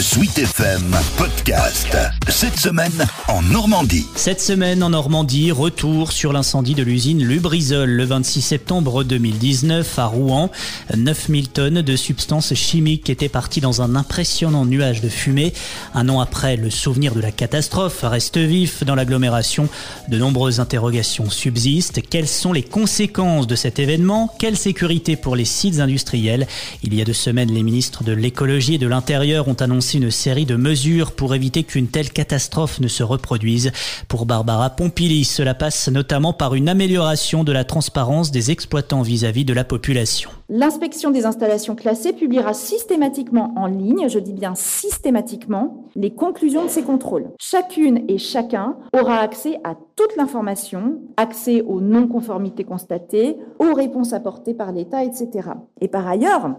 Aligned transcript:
Sweet 0.00 0.38
FM 0.38 0.94
Podcast. 1.16 1.96
Cette 2.28 2.56
semaine 2.56 3.08
en 3.26 3.42
Normandie. 3.42 4.06
Cette 4.14 4.40
semaine 4.40 4.84
en 4.84 4.90
Normandie, 4.90 5.50
retour 5.50 6.12
sur 6.12 6.32
l'incendie 6.32 6.76
de 6.76 6.84
l'usine 6.84 7.24
Lubrizol 7.24 7.90
le 7.90 8.04
26 8.04 8.42
septembre 8.42 9.02
2019 9.02 9.98
à 9.98 10.06
Rouen. 10.06 10.50
9000 10.96 11.48
tonnes 11.48 11.82
de 11.82 11.96
substances 11.96 12.54
chimiques 12.54 13.10
étaient 13.10 13.28
parties 13.28 13.60
dans 13.60 13.82
un 13.82 13.96
impressionnant 13.96 14.64
nuage 14.64 15.00
de 15.00 15.08
fumée. 15.08 15.52
Un 15.94 16.08
an 16.08 16.20
après, 16.20 16.56
le 16.56 16.70
souvenir 16.70 17.12
de 17.12 17.20
la 17.20 17.32
catastrophe 17.32 18.02
reste 18.04 18.38
vif 18.38 18.84
dans 18.84 18.94
l'agglomération. 18.94 19.68
De 20.06 20.18
nombreuses 20.18 20.60
interrogations 20.60 21.28
subsistent. 21.28 22.02
Quelles 22.08 22.28
sont 22.28 22.52
les 22.52 22.62
conséquences 22.62 23.48
de 23.48 23.56
cet 23.56 23.80
événement? 23.80 24.32
Quelle 24.38 24.56
sécurité 24.56 25.16
pour 25.16 25.34
les 25.34 25.44
sites 25.44 25.80
industriels? 25.80 26.46
Il 26.84 26.94
y 26.94 27.02
a 27.02 27.04
deux 27.04 27.12
semaines, 27.12 27.50
les 27.50 27.64
ministres 27.64 28.04
de 28.04 28.12
l'écologie 28.12 28.74
et 28.74 28.78
de 28.78 28.86
l'intérieur 28.86 29.48
ont 29.48 29.54
annoncé 29.54 29.87
une 29.94 30.10
série 30.10 30.46
de 30.46 30.56
mesures 30.56 31.12
pour 31.12 31.34
éviter 31.34 31.64
qu'une 31.64 31.88
telle 31.88 32.10
catastrophe 32.10 32.80
ne 32.80 32.88
se 32.88 33.02
reproduise. 33.02 33.72
Pour 34.08 34.26
Barbara 34.26 34.70
Pompili, 34.70 35.24
cela 35.24 35.54
passe 35.54 35.88
notamment 35.88 36.32
par 36.32 36.54
une 36.54 36.68
amélioration 36.68 37.44
de 37.44 37.52
la 37.52 37.64
transparence 37.64 38.30
des 38.30 38.50
exploitants 38.50 39.02
vis-à-vis 39.02 39.44
de 39.44 39.52
la 39.52 39.64
population. 39.64 40.30
L'inspection 40.50 41.10
des 41.10 41.26
installations 41.26 41.74
classées 41.74 42.12
publiera 42.12 42.54
systématiquement 42.54 43.52
en 43.56 43.66
ligne, 43.66 44.08
je 44.08 44.18
dis 44.18 44.32
bien 44.32 44.54
systématiquement, 44.54 45.84
les 45.94 46.10
conclusions 46.10 46.64
de 46.64 46.70
ces 46.70 46.82
contrôles. 46.82 47.30
Chacune 47.38 48.04
et 48.08 48.18
chacun 48.18 48.76
aura 48.98 49.18
accès 49.18 49.60
à 49.64 49.74
toute 49.96 50.16
l'information, 50.16 51.00
accès 51.16 51.60
aux 51.62 51.80
non-conformités 51.80 52.64
constatées, 52.64 53.36
aux 53.58 53.74
réponses 53.74 54.12
apportées 54.12 54.54
par 54.54 54.72
l'État, 54.72 55.04
etc. 55.04 55.50
Et 55.80 55.88
par 55.88 56.06
ailleurs, 56.06 56.56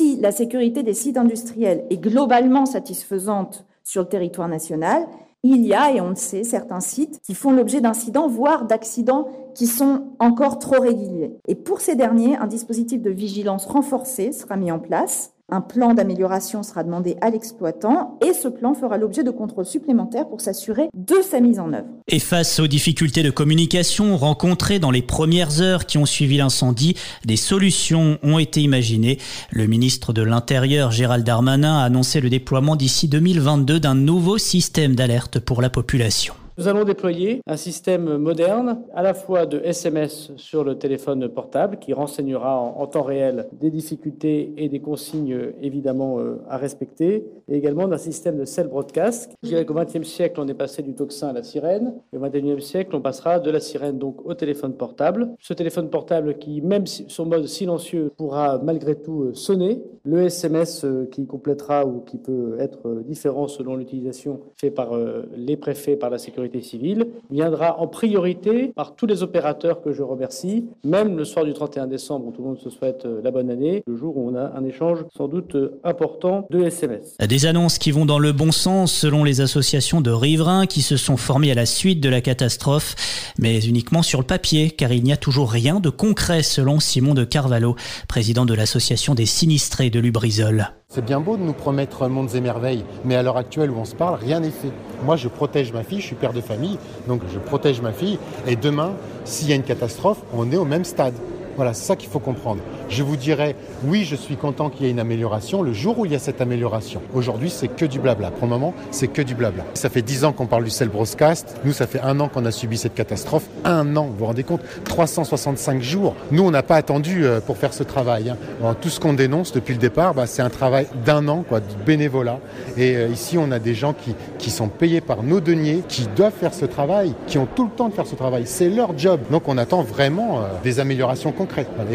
si 0.00 0.16
la 0.16 0.32
sécurité 0.32 0.82
des 0.82 0.94
sites 0.94 1.18
industriels 1.18 1.84
est 1.90 1.98
globalement 1.98 2.64
satisfaisante 2.64 3.66
sur 3.84 4.00
le 4.00 4.08
territoire 4.08 4.48
national, 4.48 5.06
il 5.42 5.66
y 5.66 5.74
a, 5.74 5.92
et 5.92 6.00
on 6.00 6.08
le 6.08 6.14
sait, 6.14 6.42
certains 6.42 6.80
sites 6.80 7.20
qui 7.20 7.34
font 7.34 7.52
l'objet 7.52 7.82
d'incidents, 7.82 8.26
voire 8.26 8.64
d'accidents 8.64 9.28
qui 9.54 9.66
sont 9.66 10.04
encore 10.18 10.58
trop 10.58 10.80
réguliers. 10.80 11.36
Et 11.48 11.54
pour 11.54 11.82
ces 11.82 11.96
derniers, 11.96 12.34
un 12.36 12.46
dispositif 12.46 13.02
de 13.02 13.10
vigilance 13.10 13.66
renforcé 13.66 14.32
sera 14.32 14.56
mis 14.56 14.72
en 14.72 14.78
place 14.78 15.34
un 15.50 15.60
plan 15.60 15.94
d'amélioration 15.94 16.62
sera 16.62 16.84
demandé 16.84 17.16
à 17.20 17.30
l'exploitant 17.30 18.18
et 18.24 18.32
ce 18.32 18.48
plan 18.48 18.74
fera 18.74 18.98
l'objet 18.98 19.24
de 19.24 19.30
contrôles 19.30 19.66
supplémentaires 19.66 20.28
pour 20.28 20.40
s'assurer 20.40 20.88
de 20.94 21.16
sa 21.22 21.40
mise 21.40 21.58
en 21.58 21.72
œuvre. 21.72 21.88
Et 22.08 22.18
face 22.18 22.60
aux 22.60 22.66
difficultés 22.66 23.22
de 23.22 23.30
communication 23.30 24.16
rencontrées 24.16 24.78
dans 24.78 24.90
les 24.90 25.02
premières 25.02 25.60
heures 25.60 25.86
qui 25.86 25.98
ont 25.98 26.06
suivi 26.06 26.36
l'incendie, 26.36 26.96
des 27.24 27.36
solutions 27.36 28.18
ont 28.22 28.38
été 28.38 28.60
imaginées. 28.60 29.18
Le 29.50 29.66
ministre 29.66 30.12
de 30.12 30.22
l'Intérieur, 30.22 30.90
Gérald 30.90 31.24
Darmanin, 31.24 31.78
a 31.78 31.84
annoncé 31.84 32.20
le 32.20 32.30
déploiement 32.30 32.76
d'ici 32.76 33.08
2022 33.08 33.80
d'un 33.80 33.94
nouveau 33.94 34.38
système 34.38 34.94
d'alerte 34.94 35.38
pour 35.38 35.62
la 35.62 35.70
population. 35.70 36.34
Nous 36.58 36.68
allons 36.68 36.84
déployer 36.84 37.42
un 37.46 37.56
système 37.56 38.16
moderne, 38.16 38.82
à 38.94 39.02
la 39.02 39.14
fois 39.14 39.46
de 39.46 39.60
SMS 39.64 40.32
sur 40.36 40.64
le 40.64 40.76
téléphone 40.76 41.28
portable, 41.28 41.78
qui 41.78 41.92
renseignera 41.92 42.58
en, 42.58 42.86
temps 42.86 43.02
réel 43.02 43.46
des 43.52 43.70
difficultés 43.70 44.52
et 44.56 44.68
des 44.68 44.80
consignes 44.80 45.52
évidemment 45.62 46.18
euh, 46.18 46.42
à 46.48 46.56
respecter, 46.56 47.24
et 47.48 47.56
également 47.56 47.86
d'un 47.86 47.98
système 47.98 48.36
de 48.36 48.44
cell 48.44 48.66
broadcast. 48.66 49.32
Je 49.42 49.48
dirais 49.48 49.64
qu'au 49.64 49.74
XXe 49.74 50.06
siècle, 50.06 50.40
on 50.40 50.48
est 50.48 50.54
passé 50.54 50.82
du 50.82 50.92
tocsin 50.94 51.28
à 51.28 51.32
la 51.32 51.44
sirène, 51.44 51.94
et 52.12 52.16
au 52.16 52.20
XXIe 52.20 52.60
siècle, 52.60 52.96
on 52.96 53.00
passera 53.00 53.38
de 53.38 53.50
la 53.50 53.60
sirène 53.60 53.98
donc 53.98 54.26
au 54.26 54.34
téléphone 54.34 54.74
portable. 54.74 55.30
Ce 55.38 55.54
téléphone 55.54 55.88
portable 55.88 56.38
qui, 56.38 56.60
même 56.62 56.86
sur 56.86 57.26
mode 57.26 57.46
silencieux, 57.46 58.10
pourra 58.16 58.58
malgré 58.58 58.96
tout 58.96 59.22
euh, 59.22 59.34
sonner. 59.34 59.82
Le 60.04 60.24
SMS 60.24 60.84
euh, 60.84 61.08
qui 61.10 61.26
complétera 61.26 61.86
ou 61.86 62.00
qui 62.00 62.18
peut 62.18 62.56
être 62.58 63.02
différent 63.06 63.46
selon 63.46 63.76
l'utilisation 63.76 64.40
fait 64.56 64.70
par 64.70 64.90
les 65.36 65.56
préfets, 65.56 65.96
par 65.96 66.10
la 66.10 66.18
sécurité 66.18 66.39
civile 66.62 67.06
viendra 67.30 67.78
en 67.80 67.86
priorité 67.86 68.72
par 68.74 68.94
tous 68.94 69.06
les 69.06 69.22
opérateurs 69.22 69.82
que 69.82 69.92
je 69.92 70.02
remercie, 70.02 70.66
même 70.84 71.16
le 71.16 71.24
soir 71.24 71.44
du 71.44 71.52
31 71.52 71.86
décembre 71.86 72.26
où 72.26 72.32
tout 72.32 72.42
le 72.42 72.48
monde 72.48 72.58
se 72.58 72.70
souhaite 72.70 73.04
euh, 73.06 73.20
la 73.22 73.30
bonne 73.30 73.50
année, 73.50 73.82
le 73.86 73.96
jour 73.96 74.16
où 74.16 74.30
on 74.30 74.34
a 74.34 74.52
un 74.56 74.64
échange 74.64 75.04
sans 75.16 75.28
doute 75.28 75.54
euh, 75.54 75.80
important 75.84 76.46
de 76.50 76.62
SMS. 76.62 77.16
Des 77.18 77.46
annonces 77.46 77.78
qui 77.78 77.90
vont 77.90 78.06
dans 78.06 78.18
le 78.18 78.32
bon 78.32 78.52
sens 78.52 78.92
selon 78.92 79.24
les 79.24 79.40
associations 79.40 80.00
de 80.00 80.10
riverains 80.10 80.66
qui 80.66 80.82
se 80.82 80.96
sont 80.96 81.16
formées 81.16 81.50
à 81.50 81.54
la 81.54 81.66
suite 81.66 82.00
de 82.00 82.08
la 82.08 82.20
catastrophe, 82.20 82.94
mais 83.38 83.60
uniquement 83.60 84.02
sur 84.02 84.20
le 84.20 84.26
papier 84.26 84.70
car 84.70 84.92
il 84.92 85.02
n'y 85.02 85.12
a 85.12 85.16
toujours 85.16 85.50
rien 85.50 85.80
de 85.80 85.90
concret 85.90 86.42
selon 86.42 86.80
Simon 86.80 87.14
de 87.14 87.24
Carvalho, 87.24 87.76
président 88.08 88.46
de 88.46 88.54
l'association 88.54 89.14
des 89.14 89.26
sinistrés 89.26 89.90
de 89.90 90.00
Lubrizol. 90.00 90.70
C'est 90.92 91.04
bien 91.04 91.20
beau 91.20 91.36
de 91.36 91.42
nous 91.42 91.52
promettre 91.52 92.08
mondes 92.08 92.34
et 92.34 92.40
merveilles, 92.40 92.84
mais 93.04 93.14
à 93.14 93.22
l'heure 93.22 93.36
actuelle 93.36 93.70
où 93.70 93.76
on 93.76 93.84
se 93.84 93.94
parle, 93.94 94.16
rien 94.16 94.40
n'est 94.40 94.50
fait. 94.50 94.72
Moi, 95.04 95.14
je 95.14 95.28
protège 95.28 95.72
ma 95.72 95.84
fille, 95.84 96.00
je 96.00 96.06
suis 96.06 96.16
père 96.16 96.32
de 96.32 96.40
famille, 96.40 96.78
donc 97.06 97.22
je 97.32 97.38
protège 97.38 97.80
ma 97.80 97.92
fille, 97.92 98.18
et 98.48 98.56
demain, 98.56 98.94
s'il 99.24 99.48
y 99.48 99.52
a 99.52 99.54
une 99.54 99.62
catastrophe, 99.62 100.18
on 100.34 100.50
est 100.50 100.56
au 100.56 100.64
même 100.64 100.82
stade. 100.82 101.14
Voilà, 101.60 101.74
c'est 101.74 101.84
ça 101.84 101.94
qu'il 101.94 102.08
faut 102.08 102.20
comprendre. 102.20 102.62
Je 102.88 103.02
vous 103.02 103.18
dirais, 103.18 103.54
oui, 103.84 104.04
je 104.06 104.16
suis 104.16 104.36
content 104.36 104.70
qu'il 104.70 104.86
y 104.86 104.88
ait 104.88 104.92
une 104.92 104.98
amélioration 104.98 105.60
le 105.60 105.74
jour 105.74 105.98
où 105.98 106.06
il 106.06 106.12
y 106.12 106.14
a 106.14 106.18
cette 106.18 106.40
amélioration. 106.40 107.02
Aujourd'hui, 107.12 107.50
c'est 107.50 107.68
que 107.68 107.84
du 107.84 107.98
blabla. 107.98 108.30
Pour 108.30 108.44
le 108.44 108.48
moment, 108.48 108.72
c'est 108.90 109.08
que 109.08 109.20
du 109.20 109.34
blabla. 109.34 109.64
Ça 109.74 109.90
fait 109.90 110.00
dix 110.00 110.24
ans 110.24 110.32
qu'on 110.32 110.46
parle 110.46 110.64
du 110.64 110.70
Cell 110.70 110.88
Broadcast. 110.88 111.60
Nous, 111.66 111.74
ça 111.74 111.86
fait 111.86 112.00
un 112.00 112.18
an 112.18 112.28
qu'on 112.28 112.46
a 112.46 112.50
subi 112.50 112.78
cette 112.78 112.94
catastrophe. 112.94 113.44
Un 113.66 113.94
an, 113.98 114.06
vous 114.06 114.16
vous 114.20 114.24
rendez 114.24 114.42
compte? 114.42 114.62
365 114.86 115.82
jours. 115.82 116.16
Nous, 116.30 116.42
on 116.42 116.50
n'a 116.50 116.62
pas 116.62 116.76
attendu 116.76 117.26
euh, 117.26 117.40
pour 117.40 117.58
faire 117.58 117.74
ce 117.74 117.82
travail. 117.82 118.30
Hein. 118.30 118.74
tout 118.80 118.88
ce 118.88 118.98
qu'on 118.98 119.12
dénonce 119.12 119.52
depuis 119.52 119.74
le 119.74 119.80
départ, 119.80 120.14
bah, 120.14 120.26
c'est 120.26 120.40
un 120.40 120.48
travail 120.48 120.86
d'un 121.04 121.28
an, 121.28 121.44
quoi, 121.46 121.60
de 121.60 121.66
bénévolat. 121.84 122.40
Et 122.78 122.96
euh, 122.96 123.08
ici, 123.08 123.36
on 123.36 123.52
a 123.52 123.58
des 123.58 123.74
gens 123.74 123.92
qui, 123.92 124.14
qui 124.38 124.50
sont 124.50 124.68
payés 124.68 125.02
par 125.02 125.22
nos 125.22 125.40
deniers, 125.40 125.82
qui 125.86 126.08
doivent 126.16 126.32
faire 126.32 126.54
ce 126.54 126.64
travail, 126.64 127.12
qui 127.26 127.36
ont 127.36 127.46
tout 127.54 127.64
le 127.64 127.70
temps 127.70 127.90
de 127.90 127.94
faire 127.94 128.06
ce 128.06 128.14
travail. 128.14 128.44
C'est 128.46 128.70
leur 128.70 128.96
job. 128.96 129.20
Donc, 129.30 129.42
on 129.46 129.58
attend 129.58 129.82
vraiment 129.82 130.38
euh, 130.38 130.44
des 130.64 130.80
améliorations 130.80 131.32
concrètes 131.32 131.49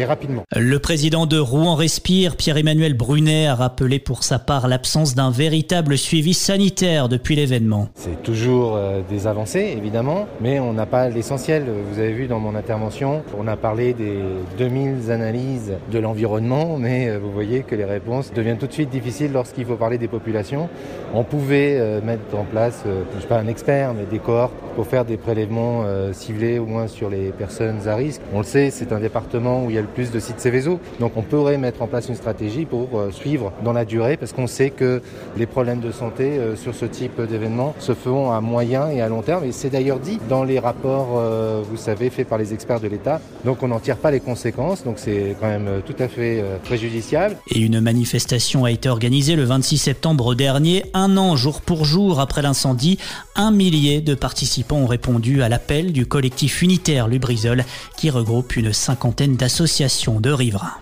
rapidement. 0.06 0.44
Le 0.54 0.78
président 0.78 1.26
de 1.26 1.38
Rouen 1.38 1.74
Respire, 1.74 2.36
Pierre-Emmanuel 2.36 2.94
Brunet, 2.94 3.46
a 3.46 3.54
rappelé 3.54 3.98
pour 3.98 4.24
sa 4.24 4.38
part 4.38 4.68
l'absence 4.68 5.14
d'un 5.14 5.30
véritable 5.30 5.98
suivi 5.98 6.34
sanitaire 6.34 7.08
depuis 7.08 7.36
l'événement. 7.36 7.88
C'est 7.94 8.22
toujours 8.22 8.76
euh, 8.76 9.00
des 9.08 9.26
avancées, 9.26 9.74
évidemment, 9.76 10.26
mais 10.40 10.60
on 10.60 10.72
n'a 10.72 10.86
pas 10.86 11.08
l'essentiel. 11.08 11.64
Vous 11.90 11.98
avez 11.98 12.12
vu 12.12 12.26
dans 12.26 12.38
mon 12.38 12.54
intervention, 12.54 13.22
on 13.38 13.46
a 13.46 13.56
parlé 13.56 13.94
des 13.94 14.18
2000 14.58 15.10
analyses 15.10 15.72
de 15.90 15.98
l'environnement, 15.98 16.76
mais 16.78 17.08
euh, 17.08 17.18
vous 17.18 17.32
voyez 17.32 17.60
que 17.62 17.74
les 17.74 17.84
réponses 17.84 18.32
deviennent 18.32 18.58
tout 18.58 18.66
de 18.66 18.72
suite 18.72 18.90
difficiles 18.90 19.32
lorsqu'il 19.32 19.64
faut 19.64 19.76
parler 19.76 19.98
des 19.98 20.08
populations. 20.08 20.68
On 21.14 21.24
pouvait 21.24 21.76
euh, 21.78 22.00
mettre 22.00 22.22
en 22.36 22.44
place, 22.44 22.82
je 22.84 23.14
ne 23.14 23.20
suis 23.20 23.28
pas 23.28 23.38
un 23.38 23.48
expert, 23.48 23.94
mais 23.94 24.04
des 24.04 24.18
cohortes 24.18 24.54
pour 24.74 24.86
faire 24.86 25.04
des 25.04 25.16
prélèvements 25.16 25.84
ciblés 26.12 26.58
au 26.58 26.66
moins 26.66 26.86
sur 26.86 27.08
les 27.08 27.30
personnes 27.30 27.88
à 27.88 27.96
risque. 27.96 28.20
On 28.34 28.38
le 28.38 28.44
sait, 28.44 28.70
c'est 28.70 28.92
un 28.92 29.00
département 29.00 29.45
où 29.46 29.70
il 29.70 29.76
y 29.76 29.78
a 29.78 29.82
le 29.82 29.86
plus 29.86 30.10
de 30.10 30.20
sites 30.20 30.40
Céveso. 30.40 30.80
Donc 31.00 31.12
on 31.16 31.22
pourrait 31.22 31.58
mettre 31.58 31.82
en 31.82 31.86
place 31.86 32.08
une 32.08 32.14
stratégie 32.14 32.64
pour 32.64 32.88
euh, 32.98 33.10
suivre 33.10 33.52
dans 33.64 33.72
la 33.72 33.84
durée 33.84 34.16
parce 34.16 34.32
qu'on 34.32 34.46
sait 34.46 34.70
que 34.70 35.02
les 35.36 35.46
problèmes 35.46 35.80
de 35.80 35.92
santé 35.92 36.24
euh, 36.24 36.56
sur 36.56 36.74
ce 36.74 36.84
type 36.84 37.20
d'événement 37.20 37.74
se 37.78 37.94
feront 37.94 38.32
à 38.32 38.40
moyen 38.40 38.88
et 38.88 39.00
à 39.00 39.08
long 39.08 39.22
terme. 39.22 39.44
Et 39.44 39.52
c'est 39.52 39.70
d'ailleurs 39.70 39.98
dit 39.98 40.18
dans 40.28 40.44
les 40.44 40.58
rapports, 40.58 41.14
euh, 41.16 41.62
vous 41.68 41.76
savez, 41.76 42.10
faits 42.10 42.28
par 42.28 42.38
les 42.38 42.52
experts 42.52 42.80
de 42.80 42.88
l'État. 42.88 43.20
Donc 43.44 43.62
on 43.62 43.68
n'en 43.68 43.80
tire 43.80 43.96
pas 43.96 44.10
les 44.10 44.20
conséquences. 44.20 44.84
Donc 44.84 44.98
c'est 44.98 45.36
quand 45.40 45.48
même 45.48 45.82
tout 45.84 45.96
à 45.98 46.08
fait 46.08 46.42
préjudiciable. 46.64 47.36
Et 47.50 47.60
une 47.60 47.80
manifestation 47.80 48.64
a 48.64 48.70
été 48.70 48.88
organisée 48.88 49.36
le 49.36 49.44
26 49.44 49.78
septembre 49.78 50.34
dernier, 50.34 50.84
un 50.94 51.16
an 51.16 51.36
jour 51.36 51.60
pour 51.60 51.84
jour 51.84 52.20
après 52.20 52.42
l'incendie. 52.42 52.98
Un 53.34 53.50
millier 53.50 54.00
de 54.00 54.14
participants 54.14 54.78
ont 54.78 54.86
répondu 54.86 55.42
à 55.42 55.48
l'appel 55.48 55.92
du 55.92 56.06
collectif 56.06 56.62
unitaire 56.62 57.08
Lubrizol 57.08 57.64
qui 57.96 58.10
regroupe 58.10 58.56
une 58.56 58.72
cinquantaine 58.72 59.25
d'associations 59.34 60.20
de 60.20 60.30
riverains. 60.30 60.76